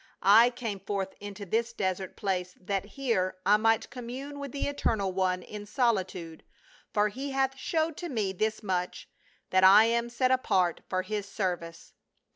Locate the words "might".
3.57-3.91